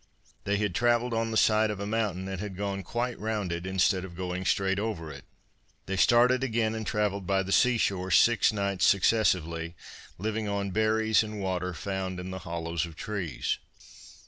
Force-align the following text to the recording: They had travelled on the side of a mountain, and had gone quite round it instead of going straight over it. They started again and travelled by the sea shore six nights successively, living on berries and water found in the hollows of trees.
They 0.45 0.57
had 0.57 0.73
travelled 0.73 1.13
on 1.13 1.29
the 1.29 1.37
side 1.37 1.69
of 1.69 1.79
a 1.79 1.85
mountain, 1.85 2.27
and 2.27 2.41
had 2.41 2.57
gone 2.57 2.81
quite 2.81 3.19
round 3.19 3.51
it 3.51 3.67
instead 3.67 4.03
of 4.03 4.15
going 4.15 4.45
straight 4.45 4.79
over 4.79 5.11
it. 5.11 5.25
They 5.85 5.95
started 5.95 6.43
again 6.43 6.73
and 6.73 6.87
travelled 6.87 7.27
by 7.27 7.43
the 7.43 7.51
sea 7.51 7.77
shore 7.77 8.09
six 8.09 8.51
nights 8.51 8.87
successively, 8.87 9.75
living 10.17 10.47
on 10.47 10.71
berries 10.71 11.21
and 11.21 11.39
water 11.39 11.75
found 11.75 12.19
in 12.19 12.31
the 12.31 12.39
hollows 12.49 12.83
of 12.87 12.95
trees. 12.95 13.59